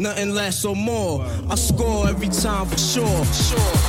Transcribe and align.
nothing 0.00 0.30
less 0.30 0.64
or 0.64 0.74
more. 0.74 1.24
I 1.50 1.54
score 1.54 2.08
every 2.08 2.28
time 2.28 2.66
for 2.66 2.78
sure. 2.78 3.24
sure. 3.26 3.79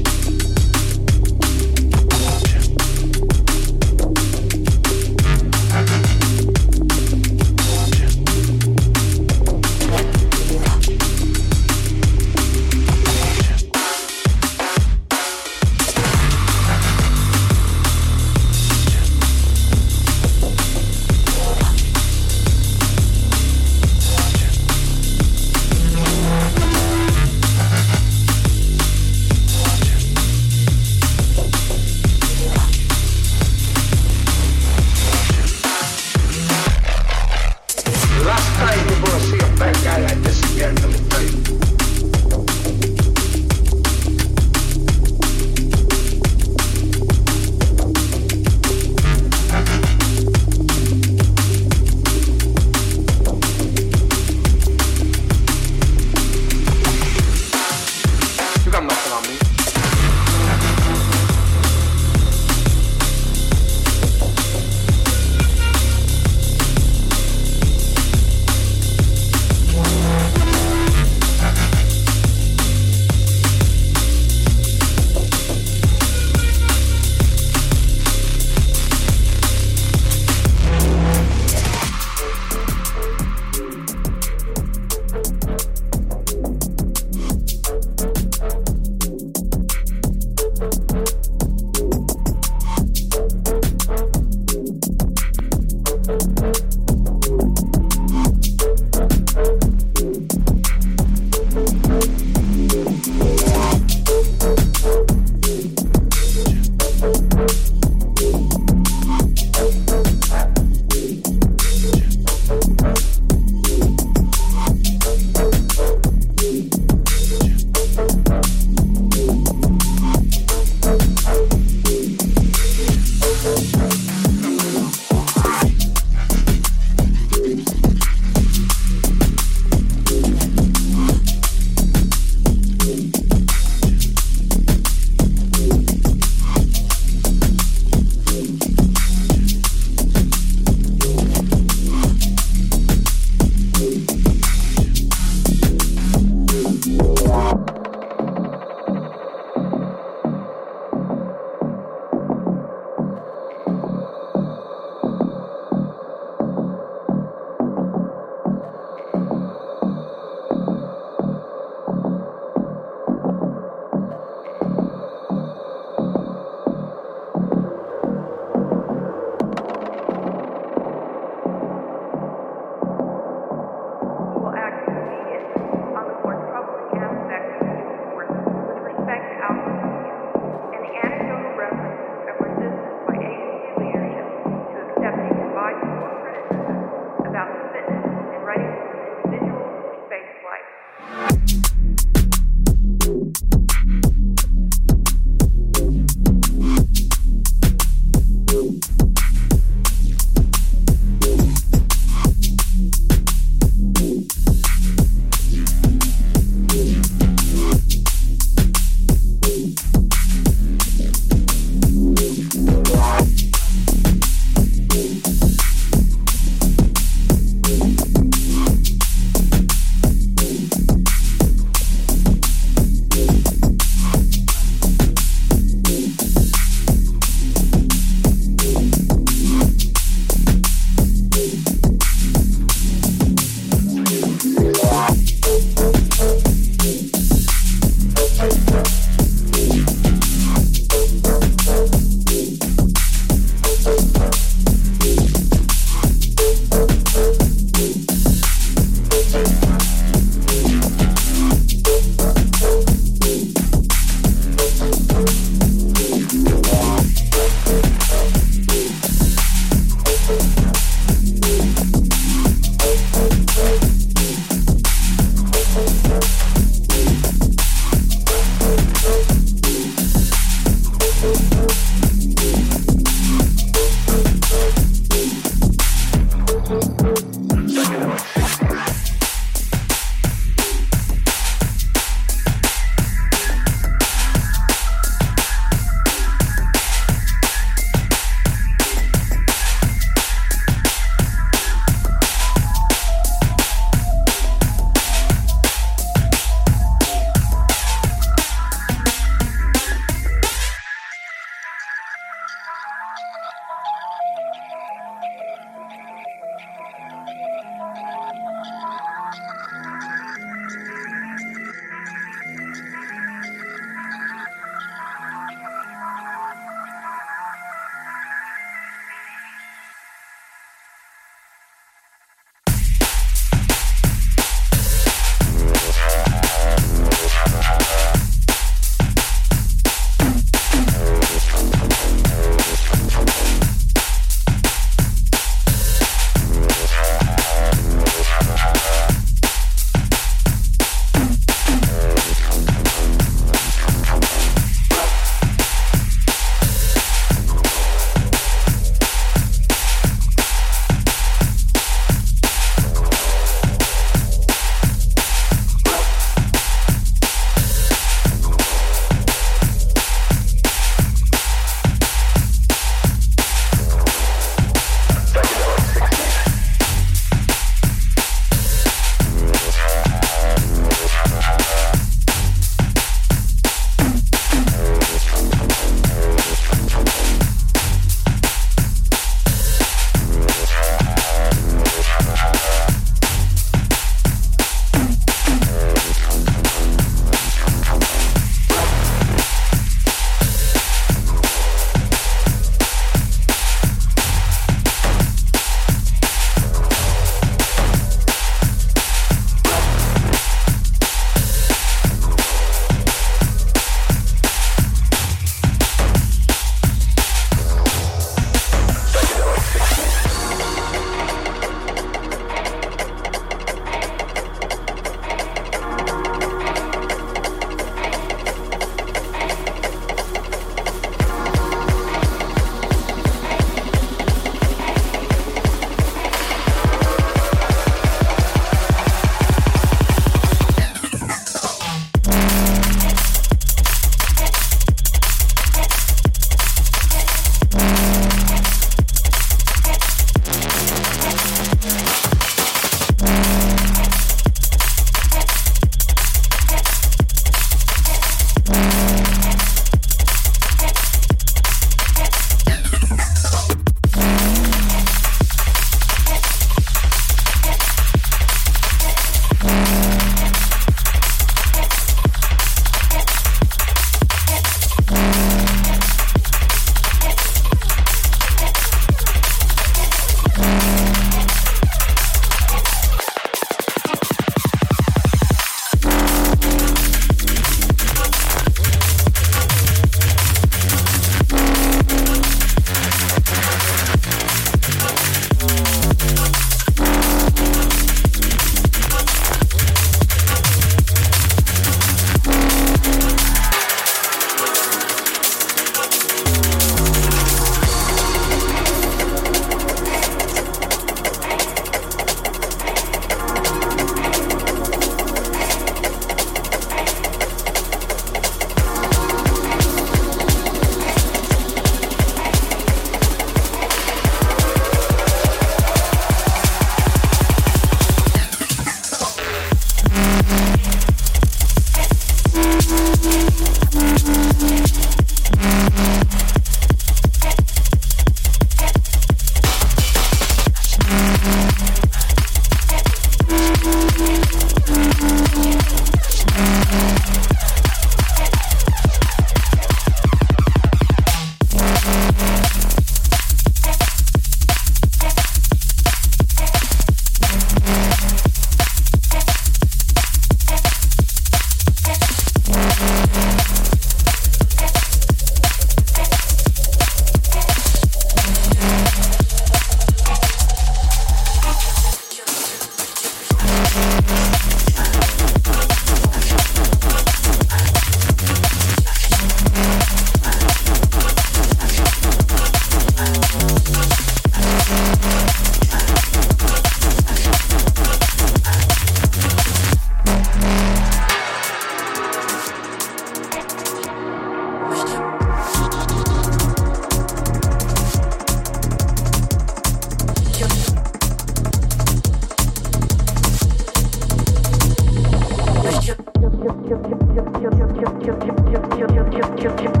Çok 598.25 598.41
çok 598.41 598.57
çok 598.73 598.99
çok 598.99 599.33
çok 599.33 599.61
çok 599.61 599.83
çok 599.83 600.00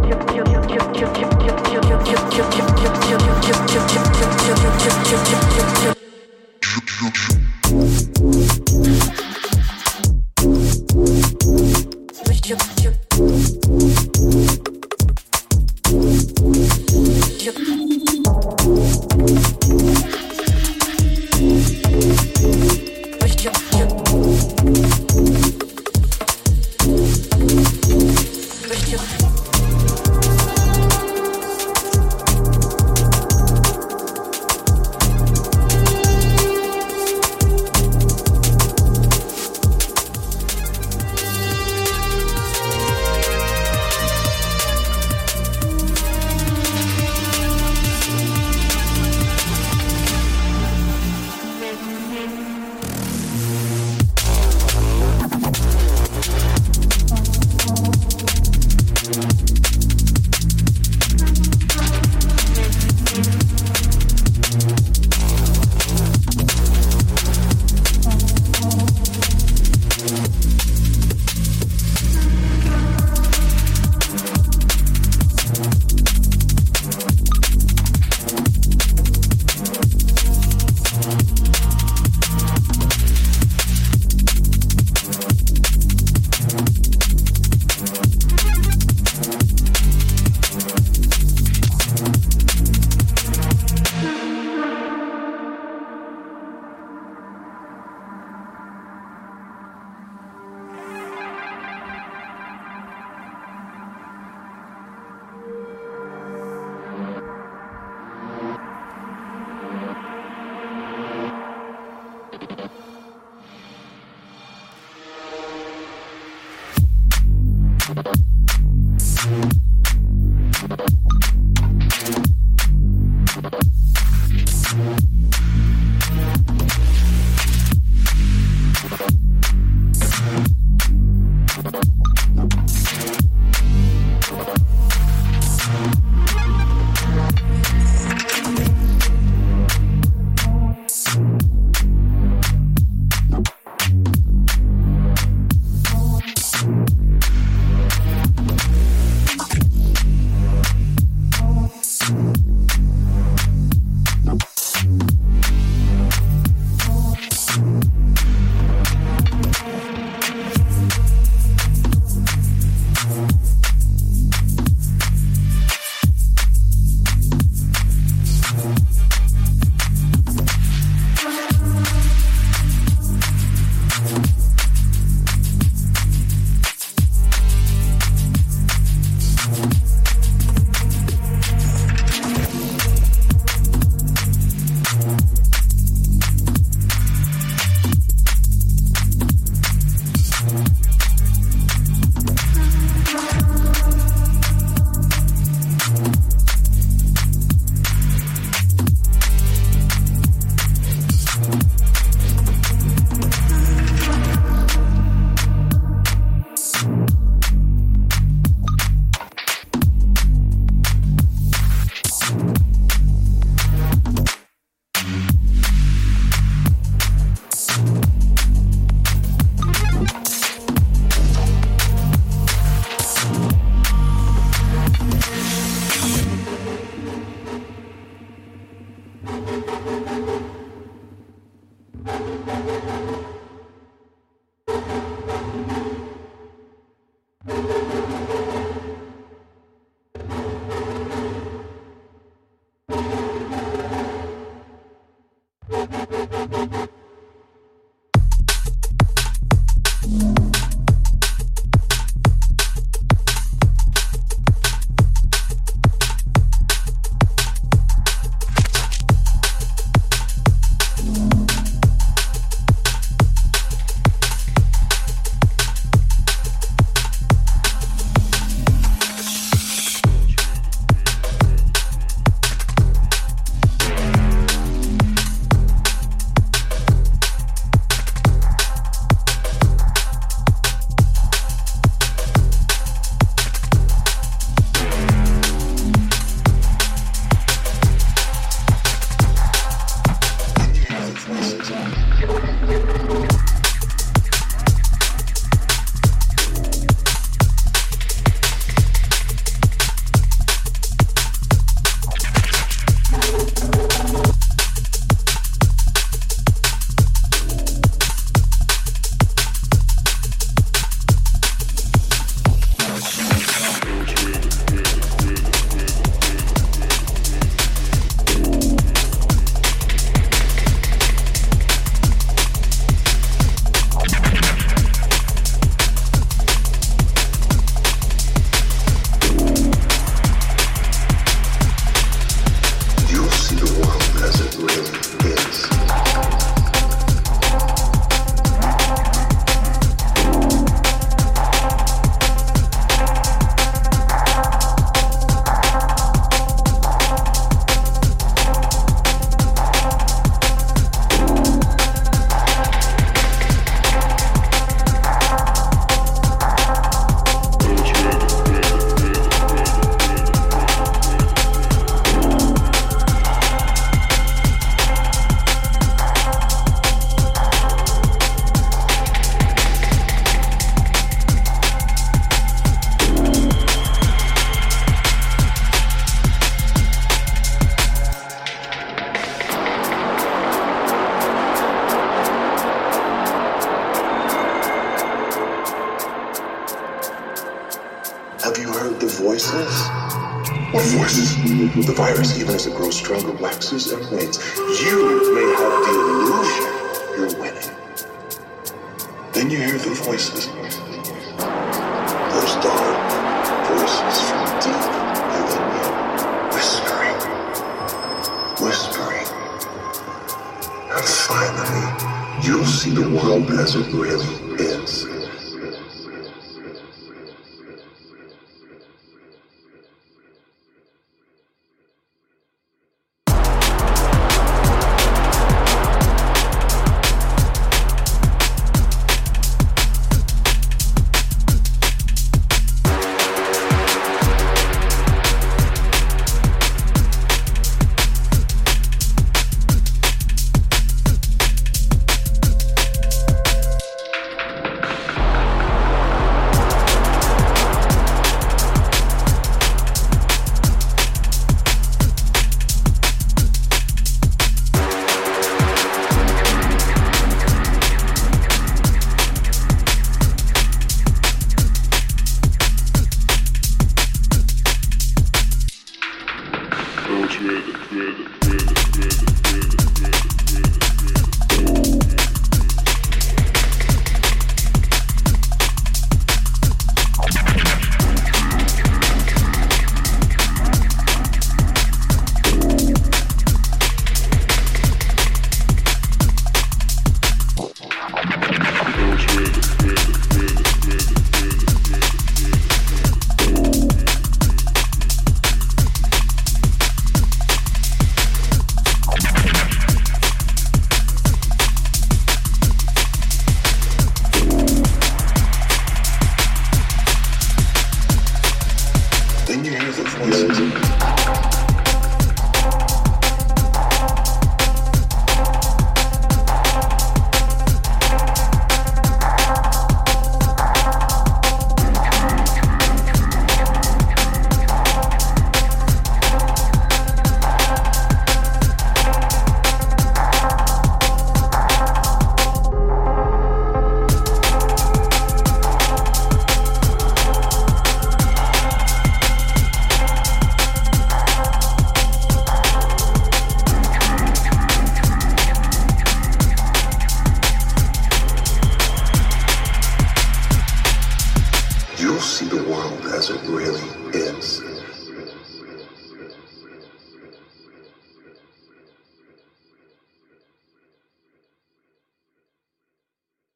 waxes 393.71 393.93
and. 393.93 394.20